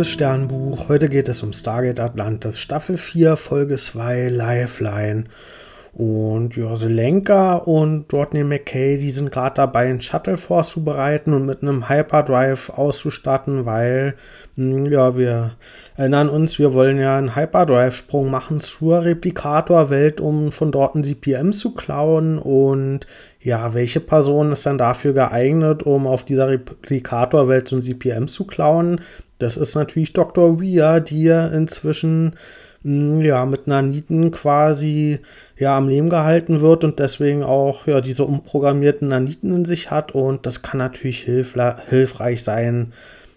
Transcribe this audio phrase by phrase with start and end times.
[0.00, 0.88] liebes Sternbuch.
[0.88, 5.24] Heute geht es um Stargate Atlantis, Staffel 4, Folge 2, Lifeline.
[5.92, 11.60] Und ja, Selenka und Rodney McKay, die sind gerade dabei, einen Shuttle vorzubereiten und mit
[11.60, 14.14] einem Hyperdrive auszustatten, weil,
[14.56, 15.56] hm, ja, wir
[16.00, 21.52] erinnern uns, wir wollen ja einen Hyperdrive-Sprung machen zur Replikator-Welt, um von dort ein CPM
[21.52, 22.38] zu klauen.
[22.38, 23.00] Und
[23.42, 28.46] ja, welche Person ist dann dafür geeignet, um auf dieser Replikator-Welt so ein CPM zu
[28.46, 29.02] klauen?
[29.38, 30.58] Das ist natürlich Dr.
[30.58, 32.32] Weir, die ja inzwischen
[32.82, 35.18] hm, ja, mit Naniten quasi
[35.58, 40.12] ja am Leben gehalten wird und deswegen auch ja diese umprogrammierten Naniten in sich hat
[40.12, 42.94] und das kann natürlich hilfreich sein,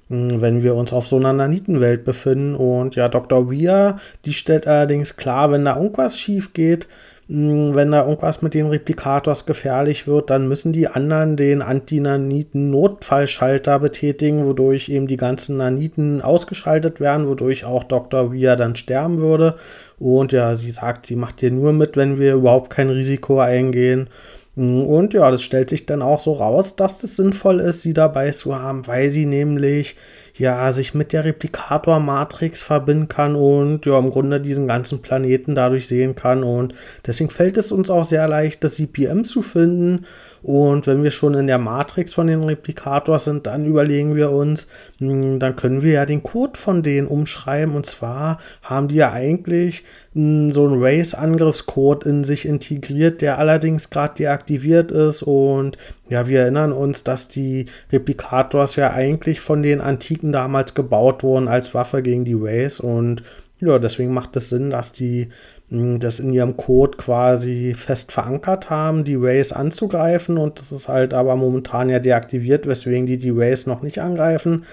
[0.10, 3.52] wenn wir uns auf so einer Nanitenwelt befinden und ja, Dr.
[3.52, 6.88] Weir, die stellt allerdings klar, wenn da irgendwas schief geht,
[7.30, 13.80] hm, wenn da irgendwas mit den Replikators gefährlich wird, dann müssen die anderen den Anti-Naniten-Notfallschalter
[13.80, 18.34] betätigen, wodurch eben die ganzen Naniten ausgeschaltet werden, wodurch auch Dr.
[18.34, 19.56] Weir dann sterben würde.
[20.00, 24.10] Und ja, sie sagt, sie macht hier nur mit, wenn wir überhaupt kein Risiko eingehen.
[24.56, 28.32] Und ja, das stellt sich dann auch so raus, dass es sinnvoll ist, sie dabei
[28.32, 29.96] zu haben, weil sie nämlich
[30.36, 35.88] ja, sich mit der Replikator-Matrix verbinden kann und ja, im Grunde diesen ganzen Planeten dadurch
[35.88, 36.44] sehen kann.
[36.44, 36.74] Und
[37.06, 40.06] deswegen fällt es uns auch sehr leicht, das CPM zu finden.
[40.44, 44.68] Und wenn wir schon in der Matrix von den Replikators sind, dann überlegen wir uns,
[45.00, 47.74] hm, dann können wir ja den Code von denen umschreiben.
[47.74, 53.90] Und zwar haben die ja eigentlich hm, so einen Race-Angriffscode in sich integriert, der allerdings
[53.90, 55.24] gerade deaktiviert ist.
[55.24, 55.78] Und
[56.10, 61.48] ja, wir erinnern uns, dass die Replikators ja eigentlich von den Antiken damals gebaut wurden
[61.48, 62.80] als Waffe gegen die Race.
[62.80, 63.24] Und
[63.60, 65.30] ja, deswegen macht es Sinn, dass die
[65.70, 71.16] das in ihrem Code quasi fest verankert haben, die Rays anzugreifen und das ist halt
[71.16, 74.66] aber momentan ja deaktiviert, weswegen die die Rays noch nicht angreifen.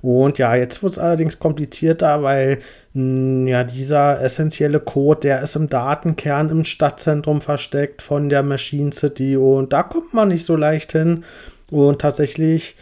[0.00, 2.58] Und ja, jetzt wird es allerdings komplizierter, weil
[2.92, 8.92] mh, ja dieser essentielle Code, der ist im Datenkern im Stadtzentrum versteckt von der Machine
[8.92, 11.24] City und da kommt man nicht so leicht hin.
[11.70, 12.76] Und tatsächlich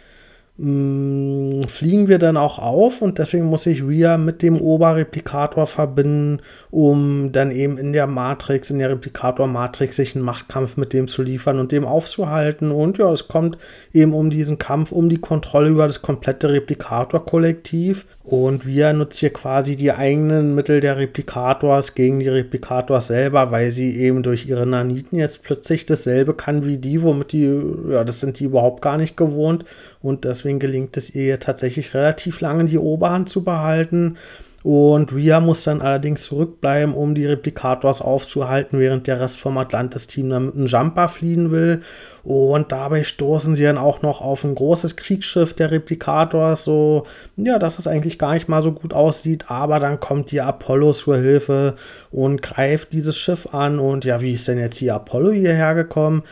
[0.57, 6.41] mh, fliegen wir dann auch auf und deswegen muss ich Ria mit dem Oberreplikator verbinden,
[6.69, 11.21] um dann eben in der Matrix, in der Replikator-Matrix sich einen Machtkampf mit dem zu
[11.21, 12.71] liefern und dem aufzuhalten.
[12.71, 13.57] Und ja, es kommt
[13.93, 18.05] eben um diesen Kampf, um die Kontrolle über das komplette Replikator-Kollektiv.
[18.23, 23.69] Und wir nutzen hier quasi die eigenen Mittel der Replikators gegen die Replikators selber, weil
[23.69, 28.21] sie eben durch ihre Naniten jetzt plötzlich dasselbe kann wie die, womit die, ja, das
[28.21, 29.65] sind die überhaupt gar nicht gewohnt.
[30.01, 34.17] Und deswegen gelingt es ihr tatsächlich relativ lange die Oberhand zu behalten.
[34.63, 40.29] Und Rhea muss dann allerdings zurückbleiben, um die Replikators aufzuhalten, während der Rest vom Atlantis-Team
[40.29, 41.81] dann mit einem Jumper fliehen will.
[42.23, 47.59] Und dabei stoßen sie dann auch noch auf ein großes Kriegsschiff der Replikators, so, ja,
[47.59, 49.45] dass es eigentlich gar nicht mal so gut aussieht.
[49.49, 51.75] Aber dann kommt die Apollo zur Hilfe
[52.11, 53.79] und greift dieses Schiff an.
[53.79, 56.23] Und ja, wie ist denn jetzt die Apollo hierher gekommen?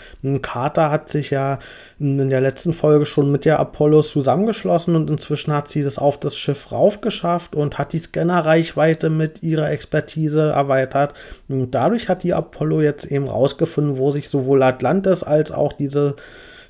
[0.41, 1.59] Carter hat sich ja
[1.99, 6.17] in der letzten Folge schon mit der Apollo zusammengeschlossen und inzwischen hat sie das auf
[6.17, 11.13] das Schiff raufgeschafft und hat die Scannerreichweite mit ihrer Expertise erweitert.
[11.49, 16.15] Und dadurch hat die Apollo jetzt eben rausgefunden, wo sich sowohl Atlantis als auch diese,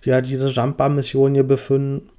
[0.03, 2.09] ja, diese Jumper-Mission hier befinden.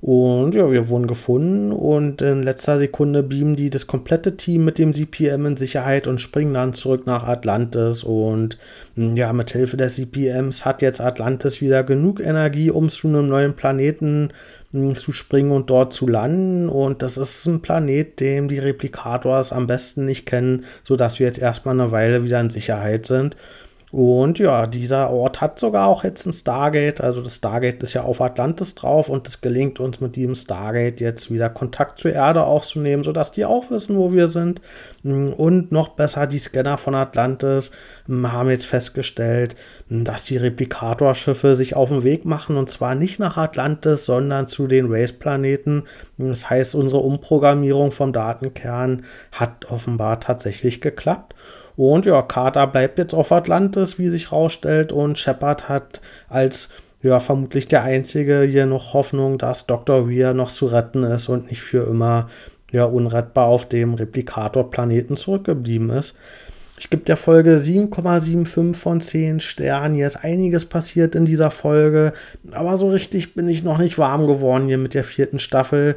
[0.00, 4.78] Und ja, wir wurden gefunden und in letzter Sekunde beamen die das komplette Team mit
[4.78, 8.02] dem CPM in Sicherheit und springen dann zurück nach Atlantis.
[8.02, 8.56] Und
[8.94, 13.28] hm, ja, mit Hilfe des CPMs hat jetzt Atlantis wieder genug Energie, um zu einem
[13.28, 14.30] neuen Planeten
[14.94, 16.68] zu springen und dort zu landen.
[16.68, 21.38] Und das ist ein Planet, den die Replikators am besten nicht kennen, sodass wir jetzt
[21.38, 23.36] erstmal eine Weile wieder in Sicherheit sind.
[23.92, 27.00] Und ja, dieser Ort hat sogar auch jetzt ein Stargate.
[27.00, 31.00] Also das Stargate ist ja auf Atlantis drauf und es gelingt uns mit diesem Stargate
[31.00, 34.60] jetzt wieder Kontakt zur Erde aufzunehmen, sodass die auch wissen, wo wir sind.
[35.02, 37.72] Und noch besser, die Scanner von Atlantis
[38.08, 39.56] haben jetzt festgestellt,
[39.88, 44.68] dass die Replikatorschiffe sich auf den Weg machen und zwar nicht nach Atlantis, sondern zu
[44.68, 45.82] den Race-Planeten.
[46.16, 51.34] Das heißt, unsere Umprogrammierung vom Datenkern hat offenbar tatsächlich geklappt.
[51.80, 54.92] Und ja, Carter bleibt jetzt auf Atlantis, wie sich rausstellt.
[54.92, 56.68] Und Shepard hat als
[57.02, 60.06] ja, vermutlich der Einzige hier noch Hoffnung, dass Dr.
[60.06, 62.28] Weir noch zu retten ist und nicht für immer
[62.70, 66.16] ja, unrettbar auf dem Replikator-Planeten zurückgeblieben ist.
[66.78, 69.94] Ich gebe der Folge 7,75 von 10 Sternen.
[69.94, 72.12] Hier ist einiges passiert in dieser Folge,
[72.52, 75.96] aber so richtig bin ich noch nicht warm geworden hier mit der vierten Staffel.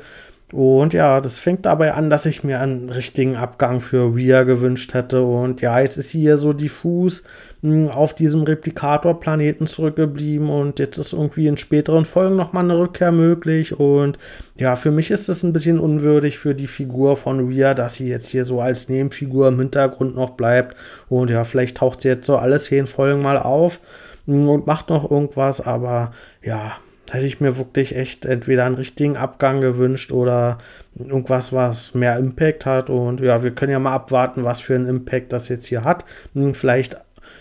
[0.53, 4.93] Und ja, das fängt dabei an, dass ich mir einen richtigen Abgang für Rhea gewünscht
[4.93, 5.23] hätte.
[5.23, 7.23] Und ja, jetzt ist sie hier so diffus
[7.63, 10.51] mh, hm, auf diesem Replikator-Planeten zurückgeblieben.
[10.51, 13.79] Und jetzt ist irgendwie in späteren Folgen nochmal eine Rückkehr möglich.
[13.79, 14.19] Und
[14.55, 18.07] ja, für mich ist es ein bisschen unwürdig für die Figur von Rhea, dass sie
[18.07, 20.77] jetzt hier so als Nebenfigur im Hintergrund noch bleibt.
[21.09, 23.79] Und ja, vielleicht taucht sie jetzt so alle zehn Folgen mal auf
[24.27, 25.61] hm, und macht noch irgendwas.
[25.61, 26.11] Aber
[26.43, 26.73] ja,
[27.11, 30.57] hätte ich mir wirklich echt entweder einen richtigen Abgang gewünscht oder
[30.97, 32.89] irgendwas, was mehr Impact hat.
[32.89, 36.05] Und ja, wir können ja mal abwarten, was für einen Impact das jetzt hier hat.
[36.33, 36.97] Hm, vielleicht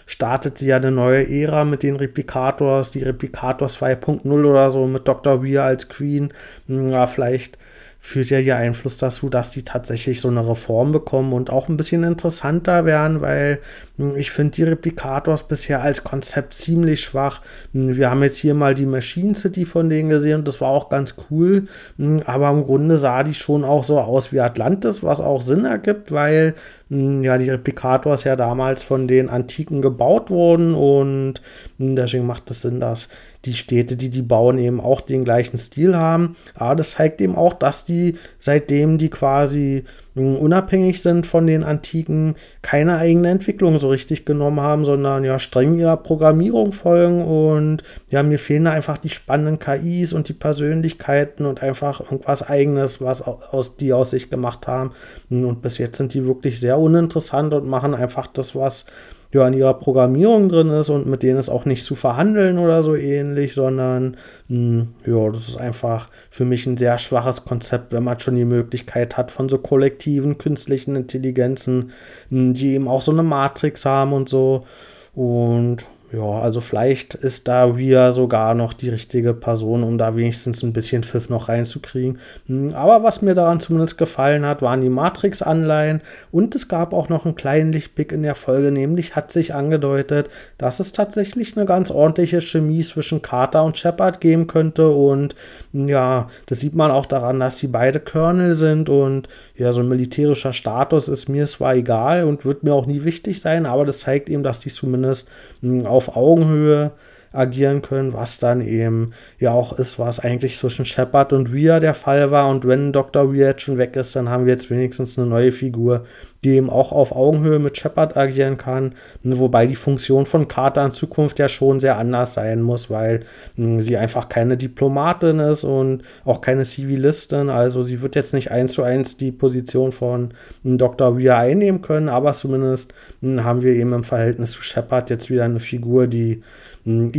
[0.07, 5.07] startet sie ja eine neue Ära mit den Replicators, die Replicators 2.0 oder so mit
[5.07, 5.45] Dr.
[5.45, 6.33] Weir als Queen.
[6.67, 7.59] Hm, ja, vielleicht
[8.05, 11.77] führt ja ihr Einfluss dazu, dass die tatsächlich so eine Reform bekommen und auch ein
[11.77, 13.61] bisschen interessanter werden, weil
[13.97, 17.43] hm, ich finde die Replicators bisher als Konzept ziemlich schwach.
[17.73, 20.71] Hm, wir haben jetzt hier mal die Machine City von denen gesehen und das war
[20.71, 25.05] auch ganz cool, hm, aber im Grunde sah die schon auch so aus wie Atlantis,
[25.05, 26.57] was auch Sinn ergibt, weil
[26.91, 31.41] ja, die Replicators ja damals von den Antiken gebaut wurden und
[31.79, 33.09] deswegen macht es Sinn, dass
[33.45, 36.37] die Städte, die die bauen, eben auch den gleichen Stil haben.
[36.55, 39.85] Aber das zeigt eben auch, dass die, seitdem die quasi
[40.15, 45.39] hm, unabhängig sind von den Antiken, keine eigene Entwicklung so richtig genommen haben, sondern ja
[45.39, 50.35] streng ihrer Programmierung folgen und ja, mir fehlen da einfach die spannenden KIs und die
[50.35, 54.93] Persönlichkeiten und einfach irgendwas eigenes, was aus die aus sich gemacht haben.
[55.31, 58.85] Und bis jetzt sind die wirklich sehr uninteressant und machen einfach das, was
[59.33, 62.83] ja in ihrer Programmierung drin ist und mit denen ist auch nicht zu verhandeln oder
[62.83, 64.17] so ähnlich, sondern
[64.49, 68.37] mh, hm, ja, das ist einfach für mich ein sehr schwaches Konzept, wenn man schon
[68.37, 71.93] die Möglichkeit hat von so kollektiven künstlichen Intelligenzen,
[72.31, 74.67] mh, hm, die eben auch so eine Matrix haben und so.
[75.15, 80.63] Und ja, also vielleicht ist da Ria sogar noch die richtige Person, um da wenigstens
[80.63, 82.19] ein bisschen Pfiff noch reinzukriegen.
[82.49, 86.03] Hm, aber was mir daran zumindest gefallen hat, waren die Matrix-Anleihen.
[86.31, 90.29] Und es gab auch noch einen kleinen Lichtblick in der Folge, nämlich hat sich angedeutet,
[90.59, 94.91] dass es tatsächlich eine ganz ordentliche Chemie zwischen Carter und Shepard geben könnte.
[94.91, 95.35] Und
[95.73, 98.91] hm, ja, das sieht man auch daran, dass sie beide Colonel sind.
[98.91, 103.05] Und ja, so ein militärischer Status ist mir zwar egal und wird mir auch nie
[103.05, 105.29] wichtig sein, aber das zeigt eben, dass die zumindest
[105.63, 106.93] mh, auf Augenhöhe
[107.33, 111.95] agieren können, was dann eben ja auch ist, was eigentlich zwischen Shepard und Rhea der
[111.95, 112.49] Fall war.
[112.49, 113.31] Und wenn Dr.
[113.31, 116.05] Rhea jetzt schon weg ist, dann haben wir jetzt wenigstens eine neue Figur,
[116.45, 118.95] die eben auch auf Augenhöhe mit Shepard agieren kann.
[119.23, 123.21] Wobei die Funktion von Carter in Zukunft ja schon sehr anders sein muss, weil
[123.57, 127.49] hm, sie einfach keine Diplomatin ist und auch keine Zivilistin.
[127.49, 130.35] Also sie wird jetzt nicht eins zu eins die Position von
[130.65, 131.17] hm, Dr.
[131.17, 135.45] Rhea einnehmen können, aber zumindest hm, haben wir eben im Verhältnis zu Shepard jetzt wieder
[135.45, 136.43] eine Figur, die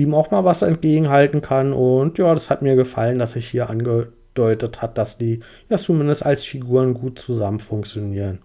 [0.03, 1.73] ihm auch mal was entgegenhalten kann.
[1.73, 5.39] Und ja, das hat mir gefallen, dass sich hier angedeutet hat, dass die
[5.69, 8.39] ja zumindest als Figuren gut zusammen funktionieren.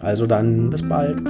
[0.00, 1.20] Also dann bis bald.